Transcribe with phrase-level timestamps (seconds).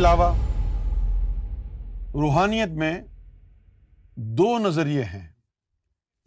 [0.00, 0.26] علاوہ
[2.20, 2.92] روحانیت میں
[4.38, 5.26] دو نظریے ہیں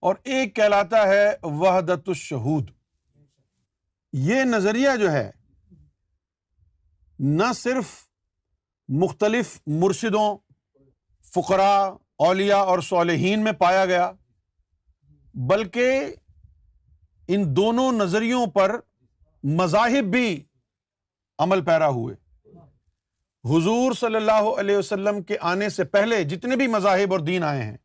[0.09, 1.23] اور ایک کہلاتا ہے
[1.61, 2.71] وحدت الشہود
[4.29, 5.29] یہ نظریہ جو ہے
[7.37, 7.93] نہ صرف
[9.03, 10.27] مختلف مرشدوں
[11.37, 11.71] فقرا
[12.29, 14.11] اولیا اور صالحین میں پایا گیا
[15.53, 16.13] بلکہ
[17.35, 18.71] ان دونوں نظریوں پر
[19.61, 20.27] مذاہب بھی
[21.45, 22.15] عمل پیرا ہوئے
[23.49, 27.61] حضور صلی اللہ علیہ وسلم کے آنے سے پہلے جتنے بھی مذاہب اور دین آئے
[27.63, 27.77] ہیں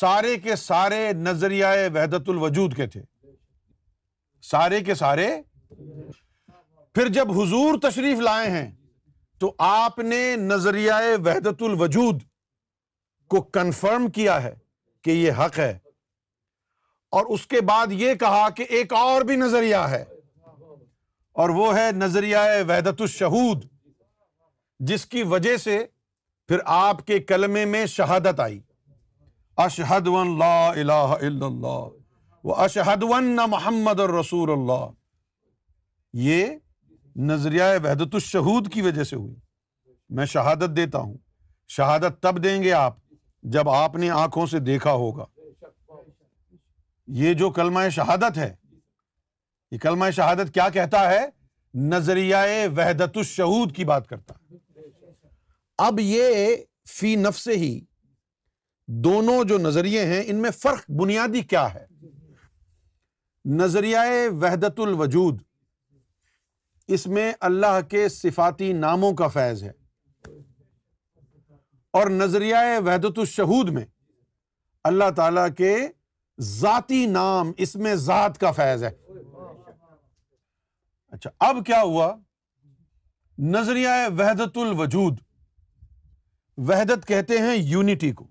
[0.00, 3.02] سارے کے سارے نظریہ وحدت الوجود کے تھے
[4.50, 5.28] سارے کے سارے
[6.94, 8.70] پھر جب حضور تشریف لائے ہیں
[9.40, 10.92] تو آپ نے نظریہ
[11.26, 12.20] وحدت الوجود
[13.34, 14.54] کو کنفرم کیا ہے
[15.04, 15.76] کہ یہ حق ہے
[17.16, 20.02] اور اس کے بعد یہ کہا کہ ایک اور بھی نظریہ ہے
[21.42, 23.64] اور وہ ہے نظریہ ویدت الشہود
[24.90, 25.78] جس کی وجہ سے
[26.48, 28.58] پھر آپ کے کلمے میں شہادت آئی
[29.64, 31.88] اشہد ون لا الہ الا اللہ
[32.48, 34.86] وہ اشہد ون محمد رسول اللہ
[36.26, 36.46] یہ
[37.30, 39.34] نظریہ وحدت الشہود کی وجہ سے ہوئی
[40.18, 41.14] میں شہادت دیتا ہوں
[41.76, 42.96] شہادت تب دیں گے آپ
[43.56, 45.24] جب آپ نے آنکھوں سے دیکھا ہوگا
[47.18, 48.52] یہ جو کلمہ شہادت ہے
[49.70, 51.20] یہ کلمہ شہادت کیا کہتا ہے
[51.90, 52.36] نظریہ
[52.76, 54.34] وحدت الشہود کی بات کرتا
[55.88, 56.54] اب یہ
[56.92, 57.78] فی نفس ہی
[59.06, 61.84] دونوں جو نظریے ہیں ان میں فرق بنیادی کیا ہے
[63.60, 63.98] نظریہ
[64.42, 65.40] وحدت الوجود
[66.96, 69.70] اس میں اللہ کے صفاتی ناموں کا فیض ہے
[71.98, 73.84] اور نظریہ وحدت الشہود میں
[74.90, 75.72] اللہ تعالی کے
[76.48, 78.90] ذاتی نام اس میں ذات کا فیض ہے
[81.12, 82.10] اچھا اب کیا ہوا
[83.52, 85.18] نظریہ وحدت الوجود
[86.68, 88.26] وحدت کہتے ہیں یونٹی کو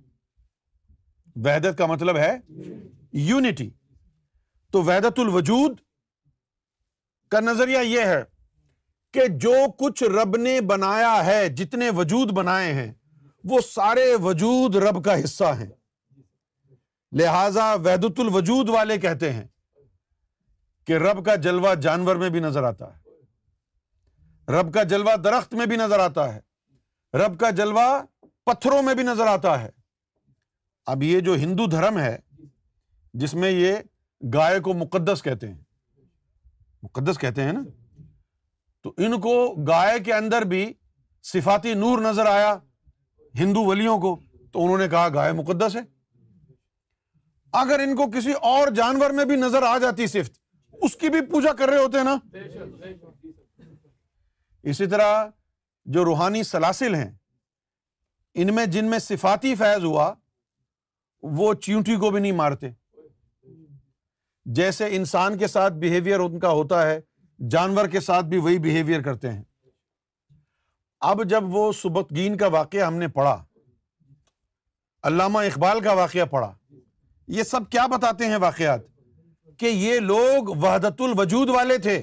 [1.46, 2.36] وحدت کا مطلب ہے
[3.28, 3.70] یونٹی
[4.72, 5.80] تو وحدت الوجود
[7.32, 8.22] کا نظریہ یہ ہے
[9.14, 12.92] کہ جو کچھ رب نے بنایا ہے جتنے وجود بنائے ہیں
[13.50, 15.70] وہ سارے وجود رب کا حصہ ہیں
[17.18, 19.46] لہذا ویدت الوجود والے کہتے ہیں
[20.88, 25.66] کہ رب کا جلوہ جانور میں بھی نظر آتا ہے رب کا جلوہ درخت میں
[25.72, 27.88] بھی نظر آتا ہے رب کا جلوہ
[28.46, 29.70] پتھروں میں بھی نظر آتا ہے
[30.94, 32.16] اب یہ جو ہندو دھرم ہے
[33.22, 33.76] جس میں یہ
[34.34, 35.58] گائے کو مقدس کہتے ہیں
[36.84, 37.60] مقدس کہتے ہیں نا
[38.84, 39.34] تو ان کو
[39.68, 40.66] گائے کے اندر بھی
[41.34, 42.58] صفاتی نور نظر آیا
[43.40, 44.16] ہندو ولیوں کو
[44.54, 45.82] تو انہوں نے کہا گائے مقدس ہے
[47.58, 50.38] اگر ان کو کسی اور جانور میں بھی نظر آ جاتی صفت
[50.84, 52.16] اس کی بھی پوجا کر رہے ہوتے ہیں نا
[54.72, 55.26] اسی طرح
[55.94, 57.10] جو روحانی سلاسل ہیں
[58.42, 60.14] ان میں جن میں صفاتی فیض ہوا
[61.38, 62.70] وہ چیونٹی کو بھی نہیں مارتے
[64.58, 67.00] جیسے انسان کے ساتھ بہیویئر ان کا ہوتا ہے
[67.52, 69.44] جانور کے ساتھ بھی وہی بہیویئر کرتے ہیں
[71.10, 73.36] اب جب وہ سبتگین کا واقعہ ہم نے پڑھا
[75.08, 76.54] علامہ اقبال کا واقعہ پڑھا
[77.38, 78.80] یہ سب کیا بتاتے ہیں واقعات
[79.60, 81.96] کہ یہ لوگ وحدت الوجود والے تھے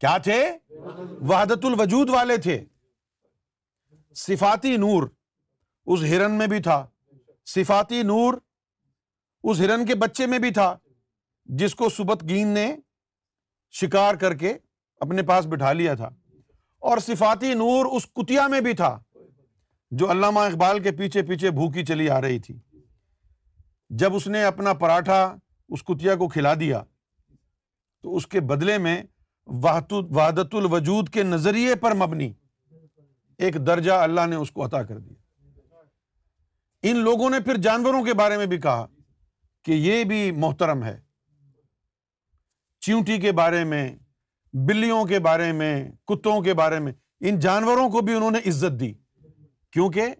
[0.00, 0.40] کیا تھے
[1.30, 2.58] وحدت الوجود والے تھے
[4.26, 5.08] صفاتی نور
[5.94, 6.84] اس ہرن میں بھی تھا
[7.54, 8.34] صفاتی نور
[9.50, 10.74] اس ہرن کے بچے میں بھی تھا
[11.58, 12.66] جس کو سبت گین نے
[13.80, 14.52] شکار کر کے
[15.06, 16.08] اپنے پاس بٹھا لیا تھا
[16.90, 18.96] اور صفاتی نور اس کتیا میں بھی تھا
[20.00, 22.58] جو علامہ اقبال کے پیچھے پیچھے بھوکی چلی آ رہی تھی
[24.00, 25.22] جب اس نے اپنا پراٹھا
[25.72, 26.82] اس کتیا کو کھلا دیا
[28.02, 29.00] تو اس کے بدلے میں
[29.62, 32.32] وحدت الوجود کے نظریے پر مبنی
[33.46, 38.14] ایک درجہ اللہ نے اس کو عطا کر دیا ان لوگوں نے پھر جانوروں کے
[38.14, 38.86] بارے میں بھی کہا
[39.64, 40.98] کہ یہ بھی محترم ہے
[42.86, 43.88] چیونٹی کے بارے میں
[44.68, 45.74] بلیوں کے بارے میں
[46.08, 46.92] کتوں کے بارے میں
[47.28, 48.92] ان جانوروں کو بھی انہوں نے عزت دی
[49.72, 50.14] کیونکہ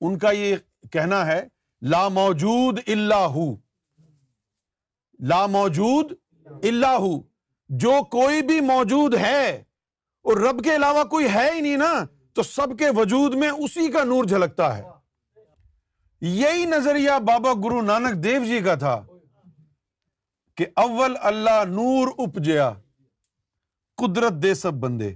[0.00, 0.54] ان کا یہ
[0.92, 1.40] کہنا ہے
[1.90, 3.36] لا موجود اللہ
[5.28, 6.12] لا موجود
[6.68, 7.02] اللہ
[7.82, 9.46] جو کوئی بھی موجود ہے
[10.28, 11.92] اور رب کے علاوہ کوئی ہے ہی نہیں نا
[12.34, 14.82] تو سب کے وجود میں اسی کا نور جھلکتا ہے
[16.40, 18.96] یہی نظریہ بابا گرو نانک دیو جی کا تھا
[20.56, 22.72] کہ اول اللہ نور اپجیا
[24.02, 25.12] قدرت دے سب بندے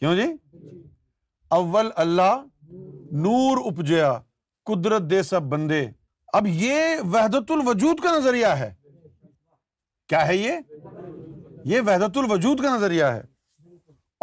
[0.00, 0.26] کیوں جی
[1.60, 2.32] اول اللہ
[3.22, 4.18] نور اپجیا
[4.68, 5.80] قدرت دے سب بندے
[6.38, 6.80] اب یہ
[7.12, 8.70] وحدت الوجود کا نظریہ ہے
[10.08, 10.88] کیا ہے یہ
[11.70, 13.22] یہ وحدت الوجود کا نظریہ ہے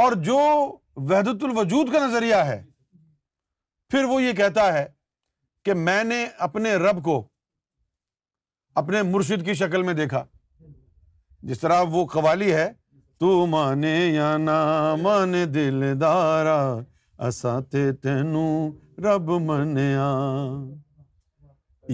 [0.03, 0.39] اور جو
[1.09, 2.61] وحدت الوجود کا نظریہ ہے
[3.91, 4.85] پھر وہ یہ کہتا ہے
[5.65, 7.17] کہ میں نے اپنے رب کو
[8.83, 10.23] اپنے مرشد کی شکل میں دیکھا
[11.49, 12.69] جس طرح وہ قوالی ہے
[13.19, 14.35] تو مانے یا
[15.03, 15.83] مانے دل
[17.27, 18.71] اساتے تینوں
[19.03, 20.09] رب منیا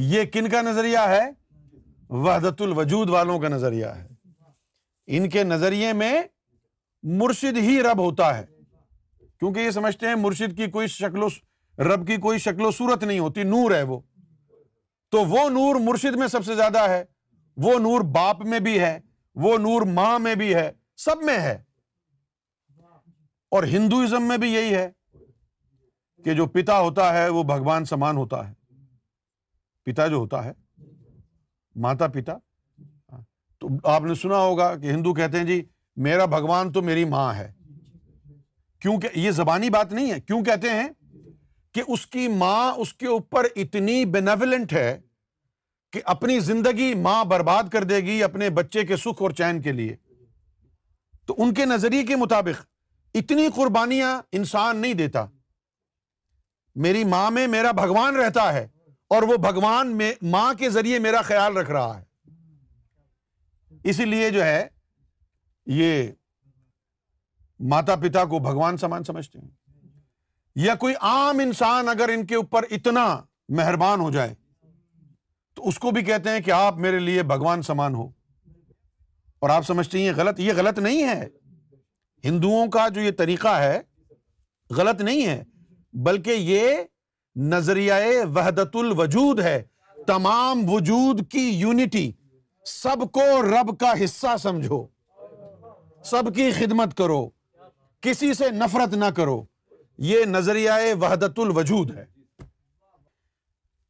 [0.09, 1.21] یہ کن کا نظریہ ہے
[2.25, 4.07] وحدت الوجود والوں کا نظریہ ہے
[5.17, 6.13] ان کے نظریے میں
[7.21, 8.45] مرشد ہی رب ہوتا ہے
[9.39, 11.27] کیونکہ یہ سمجھتے ہیں مرشد کی کوئی شکل و
[11.93, 13.99] رب کی کوئی شکل و صورت نہیں ہوتی نور ہے وہ
[15.11, 17.03] تو وہ نور مرشد میں سب سے زیادہ ہے
[17.63, 18.97] وہ نور باپ میں بھی ہے
[19.43, 20.71] وہ نور ماں میں بھی ہے
[21.05, 21.57] سب میں ہے
[23.57, 24.89] اور ہندوازم میں بھی یہی ہے
[26.25, 28.53] کہ جو پتا ہوتا ہے وہ بھگوان سمان ہوتا ہے
[29.91, 30.51] پتا جو ہوتا ہے
[31.85, 32.33] ماتا پتا
[33.61, 35.61] تو آپ نے سنا ہوگا کہ ہندو کہتے ہیں جی
[36.07, 37.51] میرا بھگوان تو میری ماں ہے
[38.81, 40.87] کیوں کہ یہ زبانی بات نہیں ہے کیوں کہتے ہیں
[41.73, 44.97] کہ اس کی ماں اس کے اوپر اتنی بینولنٹ ہے
[45.93, 49.71] کہ اپنی زندگی ماں برباد کر دے گی اپنے بچے کے سکھ اور چین کے
[49.79, 49.95] لیے
[51.27, 52.61] تو ان کے نظریے کے مطابق
[53.21, 55.25] اتنی قربانیاں انسان نہیں دیتا
[56.83, 58.65] میری ماں میں میرا بھگوان رہتا ہے
[59.15, 59.97] اور وہ بھگوان
[60.31, 62.03] ماں کے ذریعے میرا خیال رکھ رہا ہے
[63.89, 64.65] اسی لیے جو ہے
[65.77, 66.09] یہ
[67.69, 69.49] ماتا پتا کو بھگوان سمان سمجھتے ہیں
[70.65, 73.05] یا کوئی عام انسان اگر ان کے اوپر اتنا
[73.57, 74.33] مہربان ہو جائے
[75.55, 78.07] تو اس کو بھی کہتے ہیں کہ آپ میرے لیے بھگوان سمان ہو
[79.39, 81.27] اور آپ سمجھتے ہیں یہ غلط یہ غلط نہیں ہے
[82.23, 83.79] ہندوؤں کا جو یہ طریقہ ہے
[84.77, 85.41] غلط نہیں ہے
[86.05, 86.71] بلکہ یہ
[87.51, 87.93] نظریہ
[88.35, 89.61] وحدت الوجود ہے
[90.07, 92.11] تمام وجود کی یونٹی
[92.67, 94.85] سب کو رب کا حصہ سمجھو
[96.09, 97.27] سب کی خدمت کرو
[98.01, 99.41] کسی سے نفرت نہ کرو
[100.09, 100.71] یہ نظریہ
[101.01, 102.05] وحدت الوجود ہے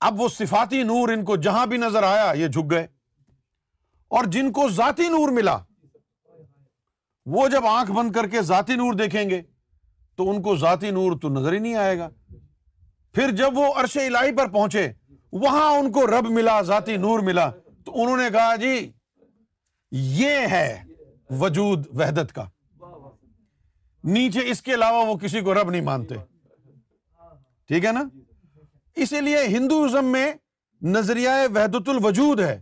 [0.08, 2.88] اب وہ صفاتی نور ان کو جہاں بھی نظر آیا یہ جھک گئے
[4.18, 5.58] اور جن کو ذاتی نور ملا
[7.34, 9.42] وہ جب آنکھ بند کر کے ذاتی نور دیکھیں گے
[10.18, 12.10] تو ان کو ذاتی نور تو نظر ہی نہیں آئے گا
[13.14, 14.88] پھر جب وہ عرش الہی پر پہنچے
[15.44, 17.50] وہاں ان کو رب ملا ذاتی نور ملا
[17.86, 18.76] تو انہوں نے کہا جی
[20.22, 20.78] یہ ہے
[21.40, 22.46] وجود وحدت کا
[24.16, 26.16] نیچے اس کے علاوہ وہ کسی کو رب نہیں مانتے
[27.68, 28.04] ٹھیک ہے نا
[29.04, 30.32] اسی لیے ہندوزم میں
[30.96, 32.60] نظریہ وحدت الوجود ہے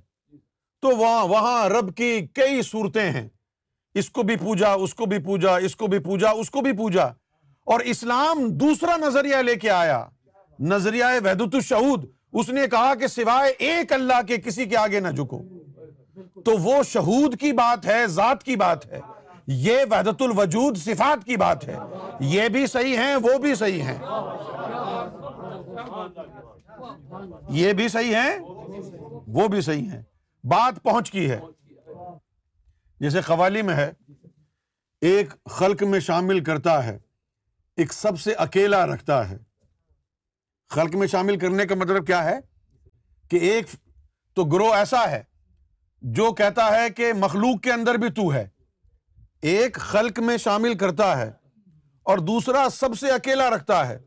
[0.81, 3.28] تو وہاں وہاں رب کی کئی صورتیں ہیں
[4.00, 6.72] اس کو بھی پوجا اس کو بھی پوجا اس کو بھی پوجا اس کو بھی
[6.78, 7.07] پوجا
[7.74, 10.00] اور اسلام دوسرا نظریہ لے کے آیا
[10.69, 12.06] نظریہ ویدت الشہود
[12.42, 15.42] اس نے کہا کہ سوائے ایک اللہ کے کسی کے آگے نہ جھکو
[16.45, 19.00] تو وہ شہود کی بات ہے ذات کی بات ہے
[19.68, 21.75] یہ ویدت الوجود صفات کی بات ہے
[22.31, 23.98] یہ بھی صحیح ہیں وہ بھی صحیح ہیں
[27.60, 28.38] یہ بھی صحیح ہیں
[29.39, 30.01] وہ بھی صحیح ہیں
[30.56, 31.39] بات پہنچ کی ہے
[33.04, 33.92] جیسے قوالی میں ہے
[35.13, 36.98] ایک خلق میں شامل کرتا ہے
[37.79, 39.36] ایک سب سے اکیلا رکھتا ہے
[40.74, 42.33] خلق میں شامل کرنے کا مطلب کیا ہے
[43.29, 43.67] کہ ایک
[44.36, 45.21] تو گروہ ایسا ہے
[46.17, 48.45] جو کہتا ہے کہ مخلوق کے اندر بھی تو ہے
[49.53, 51.29] ایک خلق میں شامل کرتا ہے
[52.12, 53.98] اور دوسرا سب سے اکیلا رکھتا ہے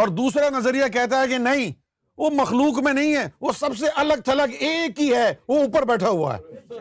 [0.00, 1.72] اور دوسرا نظریہ کہتا ہے کہ نہیں
[2.22, 5.86] وہ مخلوق میں نہیں ہے وہ سب سے الگ تھلگ ایک ہی ہے وہ اوپر
[5.92, 6.74] بیٹھا ہوا ہے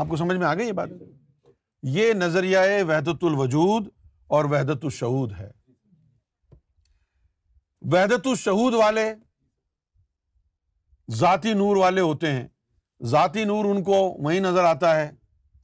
[0.00, 0.88] آپ کو سمجھ میں آ گئی یہ بات
[1.98, 2.58] یہ نظریہ
[2.88, 3.88] وحدت الوجود
[4.36, 5.48] اور وحدت الشہود ہے
[7.92, 9.12] وحدت الشہود والے
[11.16, 12.46] ذاتی نور والے ہوتے ہیں
[13.12, 15.10] ذاتی نور ان کو وہیں نظر آتا ہے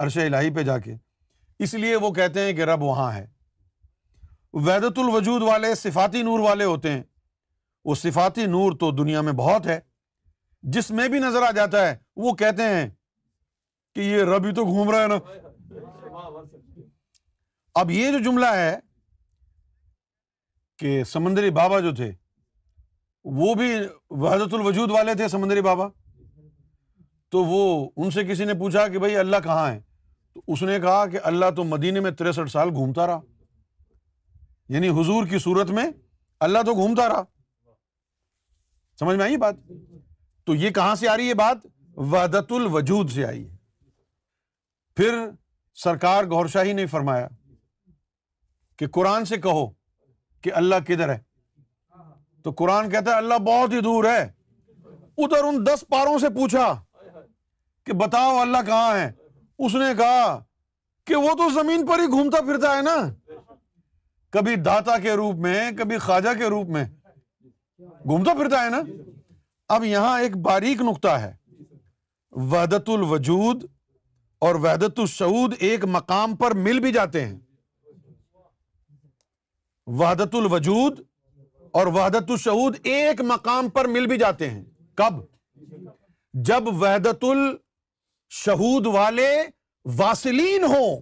[0.05, 0.95] عرش الہی پہ جا کے
[1.65, 3.27] اس لیے وہ کہتے ہیں کہ رب وہاں ہے
[4.67, 7.03] وحدت الوجود والے صفاتی نور والے ہوتے ہیں
[7.85, 9.79] وہ صفاتی نور تو دنیا میں بہت ہے
[10.75, 12.89] جس میں بھی نظر آ جاتا ہے وہ کہتے ہیں
[13.95, 15.17] کہ یہ رب ہی تو گھوم رہا ہے نا
[17.81, 18.73] اب یہ جو جملہ ہے
[20.79, 22.11] کہ سمندری بابا جو تھے
[23.39, 23.69] وہ بھی
[24.25, 25.87] وحدت الوجود والے تھے سمندری بابا
[27.33, 27.61] تو وہ
[27.97, 29.79] ان سے کسی نے پوچھا کہ بھائی اللہ کہاں ہے
[30.35, 33.21] تو اس نے کہا کہ اللہ تو مدینے میں تریسٹھ سال گھومتا رہا
[34.77, 35.87] یعنی حضور کی صورت میں
[36.49, 37.23] اللہ تو گھومتا رہا
[39.01, 39.65] سمجھ میں آئی بات
[40.47, 41.67] تو یہ کہاں سے آ رہی ہے بات
[42.13, 43.45] وحدت الوجود سے آئی
[44.97, 45.19] پھر
[45.85, 47.29] سرکار گور شاہی نے فرمایا
[48.81, 49.67] کہ قرآن سے کہو
[50.43, 51.19] کہ اللہ کدھر ہے
[52.45, 54.21] تو قرآن کہتا ہے اللہ بہت ہی دور ہے
[55.25, 56.63] ادھر ان دس پاروں سے پوچھا
[57.87, 59.11] کہ بتاؤ اللہ کہاں ہے
[59.67, 60.39] اس نے کہا
[61.07, 62.97] کہ وہ تو زمین پر ہی گھومتا پھرتا ہے نا
[64.39, 66.85] کبھی داتا کے روپ میں کبھی خواجہ کے روپ میں
[67.85, 68.81] گھومتا پھرتا ہے نا
[69.77, 71.33] اب یہاں ایک باریک نقطہ ہے
[72.57, 73.65] وحدت الوجود
[74.49, 77.39] اور وحدت السعود ایک مقام پر مل بھی جاتے ہیں
[79.99, 81.01] وحدت الوجود
[81.79, 84.65] اور وحدت الشعود ایک مقام پر مل بھی جاتے ہیں
[84.97, 85.15] کب
[86.49, 89.29] جب وحدت الشہود والے
[89.99, 91.01] واسلین ہوں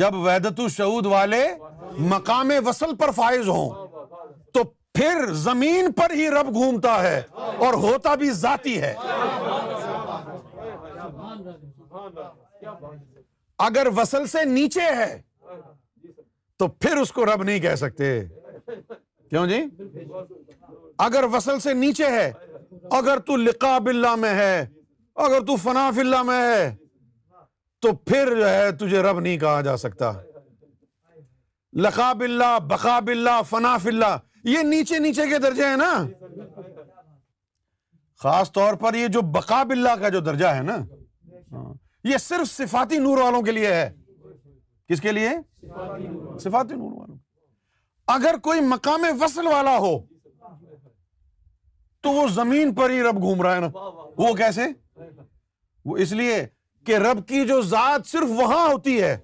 [0.00, 1.42] جب وحدت الشعود والے
[2.10, 3.68] مقام وصل پر فائز ہو
[4.54, 4.62] تو
[4.94, 7.20] پھر زمین پر ہی رب گھومتا ہے
[7.66, 8.94] اور ہوتا بھی ذاتی ہے
[13.68, 15.16] اگر وصل سے نیچے ہے
[16.62, 18.08] تو پھر اس کو رب نہیں کہہ سکتے
[19.30, 19.56] کیوں جی
[21.06, 22.30] اگر وصل سے نیچے ہے
[22.98, 23.36] اگر تو
[23.84, 24.60] باللہ میں ہے
[25.24, 25.54] اگر تو
[26.00, 26.70] اللہ میں ہے
[27.82, 30.12] تو پھر جو ہے تجھے رب نہیں کہا جا سکتا
[31.86, 34.16] لکابل اللہ فناف اللہ
[34.52, 35.92] یہ نیچے نیچے کے درجے ہیں نا
[38.22, 41.72] خاص طور پر یہ جو اللہ کا جو درجہ ہے نا ہاں،
[42.08, 43.88] یہ صرف صفاتی نور والوں کے لیے ہے
[44.88, 45.28] کس کے لیے
[46.40, 47.08] صفات نور
[48.14, 49.98] اگر کوئی مقام وصل والا ہو
[52.02, 53.68] تو وہ زمین پر ہی رب گھوم رہا ہے نا
[54.18, 54.62] وہ کیسے
[55.90, 56.44] وہ اس لیے
[56.86, 59.16] کہ رب کی جو ذات صرف وہاں ہوتی ہے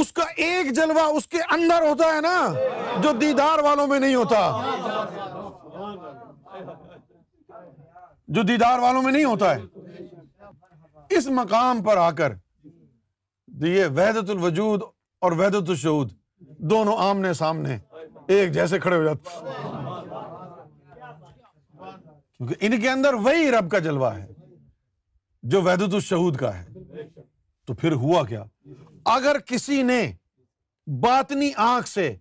[0.00, 4.14] اس کا ایک جلوہ اس کے اندر ہوتا ہے نا جو دیدار والوں میں نہیں
[4.14, 4.40] ہوتا
[8.36, 10.04] جو دیدار والوں میں نہیں ہوتا ہے
[11.18, 12.32] اس مقام پر آ کر
[13.66, 14.82] یہ وحدت الوجود
[15.26, 16.10] اور وحدت الشہود
[16.70, 17.76] دونوں آمنے سامنے
[18.34, 19.38] ایک جیسے کھڑے ہو جاتے
[22.36, 24.26] کیونکہ ان کے اندر وہی رب کا جلوہ ہے
[25.52, 27.04] جو ویدت الشہود کا ہے
[27.66, 28.42] تو پھر ہوا کیا
[29.14, 30.00] اگر کسی نے
[31.02, 32.14] باطنی آنکھ سے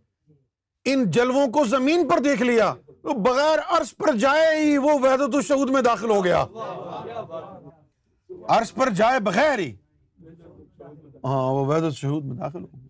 [0.93, 5.69] ان جلووں کو زمین پر دیکھ لیا تو بغیر ارس پر جائے ہی وہ الشہود
[5.73, 6.45] میں داخل ہو گیا
[8.57, 9.71] ارس پر جائے بغیر ہی
[11.25, 12.86] ہاں وہ الشہود میں داخل ہو گیا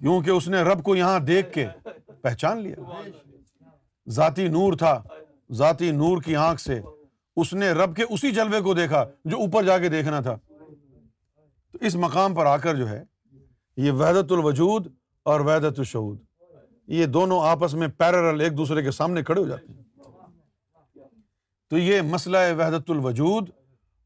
[0.00, 1.66] کیونکہ اس نے رب کو یہاں دیکھ کے
[2.22, 2.92] پہچان لیا
[4.16, 5.00] ذاتی نور تھا
[5.58, 6.78] ذاتی نور کی آنکھ سے
[7.40, 10.36] اس نے رب کے اسی جلوے کو دیکھا جو اوپر جا کے دیکھنا تھا
[11.72, 13.02] تو اس مقام پر آ کر جو ہے
[13.86, 14.86] یہ وحدت الوجود
[15.32, 16.18] اور وحدت الشعود
[16.98, 19.78] یہ دونوں آپس میں پیررل ایک دوسرے کے سامنے کھڑے ہو جاتے ہیں
[21.70, 23.50] تو یہ مسئلہ ہے وحدت الوجود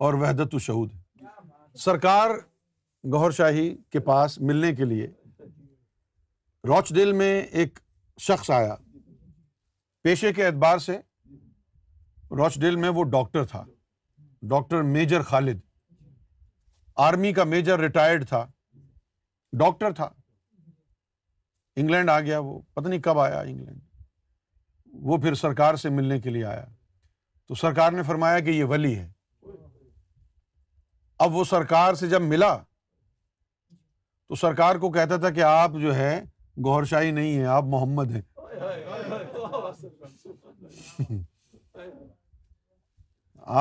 [0.06, 0.88] اور وحدت الشعود
[1.84, 2.30] سرکار
[3.12, 5.06] گوہر شاہی کے پاس ملنے کے لیے
[6.66, 7.78] روچ ڈیل میں ایک
[8.26, 8.74] شخص آیا
[10.02, 10.96] پیشے کے اعتبار سے
[12.38, 13.62] روچ ڈیل میں وہ ڈاکٹر تھا
[14.50, 15.60] ڈاکٹر میجر خالد
[17.06, 18.44] آرمی کا میجر ریٹائرڈ تھا
[19.58, 20.08] ڈاکٹر تھا
[21.80, 23.80] انگلینڈ آ گیا وہ پتہ نہیں کب آیا انگلینڈ
[25.10, 26.64] وہ پھر سرکار سے ملنے کے لیے آیا
[27.48, 29.10] تو سرکار نے فرمایا کہ یہ ولی ہے
[31.24, 36.20] اب وہ سرکار سے جب ملا تو سرکار کو کہتا تھا کہ آپ جو ہے
[36.64, 38.20] گور شاہی نہیں ہے آپ محمد ہیں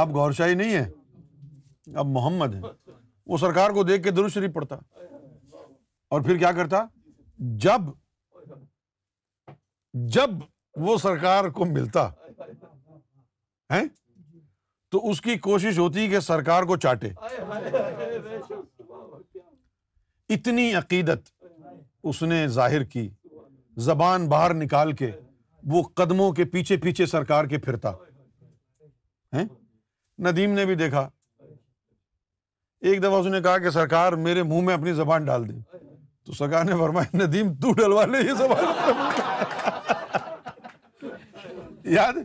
[0.02, 0.86] آپ گور شاہی نہیں ہے
[2.00, 2.62] آپ محمد ہیں
[3.28, 4.76] وہ سرکار کو دیکھ کے درست شریف پڑتا
[6.14, 6.84] اور پھر کیا کرتا
[7.66, 7.90] جب
[10.14, 10.30] جب
[10.88, 12.08] وہ سرکار کو ملتا
[13.72, 13.82] ہے
[14.92, 17.10] تو اس کی کوشش ہوتی کہ سرکار کو چاٹے
[20.34, 21.33] اتنی عقیدت
[22.10, 23.08] اس نے ظاہر کی
[23.84, 25.10] زبان باہر نکال کے
[25.72, 27.92] وہ قدموں کے پیچھے پیچھے سرکار کے پھرتا
[30.26, 31.08] ندیم نے بھی دیکھا
[32.90, 35.60] ایک دفعہ اس نے کہا کہ سرکار میرے منہ میں اپنی زبان ڈال دے
[36.26, 39.22] تو سرکار نے فرمایا ندیم تو ڈلوا لے یہ زبان
[41.94, 42.18] یاد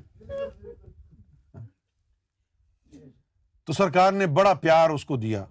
[3.67, 5.45] تو سرکار نے بڑا پیار اس کو دیا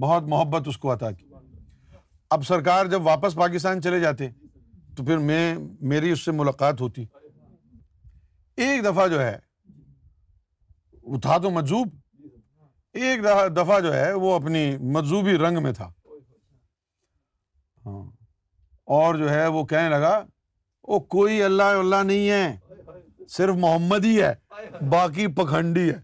[0.00, 1.29] بہت محبت اس کو عطا کی
[2.34, 4.28] اب سرکار جب واپس پاکستان چلے جاتے
[4.96, 5.44] تو پھر میں
[5.92, 7.04] میری اس سے ملاقات ہوتی
[8.64, 9.36] ایک دفعہ جو ہے
[11.12, 11.88] وہ تھا تو مجزوب
[13.02, 13.24] ایک
[13.56, 14.62] دفعہ جو ہے وہ اپنی
[14.96, 15.88] مجزوبی رنگ میں تھا
[17.86, 18.02] ہاں۔
[18.98, 20.14] اور جو ہے وہ کہنے لگا
[20.88, 24.32] وہ کوئی اللہ اللہ نہیں ہے صرف محمد ہی ہے
[24.92, 26.00] باقی پکھنڈی ہے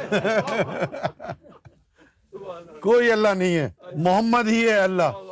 [2.82, 5.26] کوئی اللہ نہیں ہے محمد ہی ہے اللہ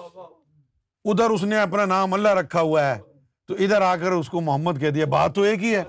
[1.12, 2.96] ادھر اس نے اپنا نام اللہ رکھا ہوا ہے
[3.48, 5.82] تو ادھر آ کر اس کو محمد کہہ دیا بات تو ایک ہی ہے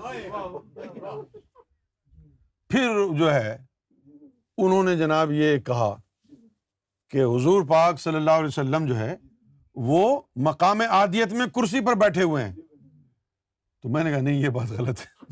[2.72, 2.84] پھر
[3.18, 3.56] جو ہے
[4.66, 5.94] انہوں نے جناب یہ کہا
[7.10, 9.14] کہ حضور پاک صلی اللہ علیہ وسلم جو ہے
[9.88, 10.02] وہ
[10.50, 14.70] مقام عادیت میں کرسی پر بیٹھے ہوئے ہیں تو میں نے کہا نہیں یہ بات
[14.78, 15.30] غلط ہے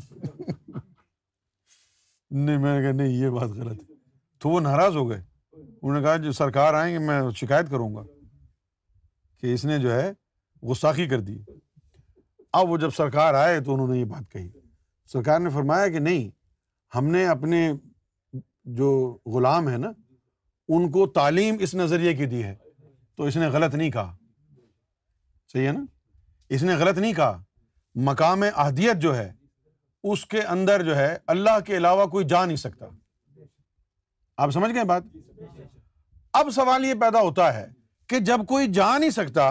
[2.31, 3.95] نہیں میں نے کہا نہیں یہ بات غلط ہے
[4.41, 5.21] تو وہ ناراض ہو گئے
[5.55, 8.03] انہوں نے کہا جو سرکار آئیں گے میں شکایت کروں گا
[9.41, 10.11] کہ اس نے جو ہے
[10.71, 11.37] گساخی کر دی
[12.59, 14.49] اب وہ جب سرکار آئے تو انہوں نے یہ بات کہی
[15.11, 16.29] سرکار نے فرمایا کہ نہیں
[16.95, 17.67] ہم نے اپنے
[18.79, 18.91] جو
[19.33, 19.91] غلام ہے نا
[20.75, 22.55] ان کو تعلیم اس نظریے کی دی ہے
[23.17, 24.15] تو اس نے غلط نہیں کہا
[25.53, 25.83] صحیح ہے نا
[26.55, 27.37] اس نے غلط نہیں کہا
[28.09, 29.31] مقام اہدیت جو ہے
[30.11, 32.85] اس کے اندر جو ہے اللہ کے علاوہ کوئی جا نہیں سکتا
[34.43, 35.03] آپ سمجھ گئے بات
[36.41, 37.65] اب سوال یہ پیدا ہوتا ہے
[38.09, 39.49] کہ جب کوئی جا نہیں سکتا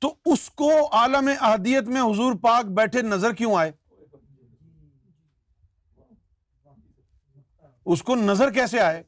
[0.00, 3.72] تو اس کو عالم احدیت میں حضور پاک بیٹھے نظر کیوں آئے
[7.92, 9.02] اس کو نظر کیسے آئے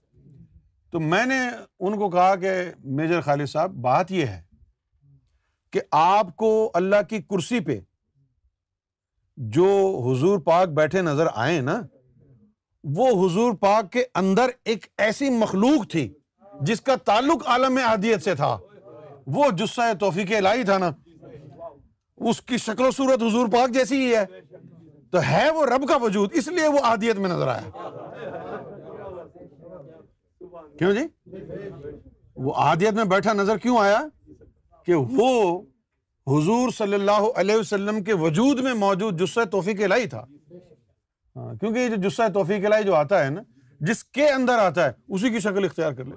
[0.92, 2.50] تو میں نے ان کو کہا کہ
[2.97, 4.40] میجر خالد صاحب بات یہ ہے
[5.73, 7.78] کہ آپ کو اللہ کی کرسی پہ
[9.56, 9.66] جو
[10.06, 11.80] حضور پاک بیٹھے نظر آئے نا
[12.97, 16.09] وہ حضور پاک کے اندر ایک ایسی مخلوق تھی
[16.66, 18.56] جس کا تعلق عالم احدیت سے تھا
[19.35, 20.90] وہ جسہ توفیق الہی تھا نا
[22.28, 24.25] اس کی شکل و صورت حضور پاک جیسی ہی ہے
[25.12, 27.90] تو ہے وہ رب کا وجود اس لیے وہ آادیت میں نظر آیا
[30.78, 31.06] کیوں جی
[32.44, 34.00] وہ آیات میں بیٹھا نظر کیوں آیا
[34.87, 35.26] کہ وہ
[36.30, 40.25] حضور صلی اللہ علیہ وسلم کے وجود میں موجود جسہ توفیق الہی تھا
[41.37, 43.42] ہاں، کیونکہ یہ جسہ توفیق الہی جو آتا ہے نا
[43.88, 46.16] جس کے اندر آتا ہے اسی کی شکل اختیار کر لو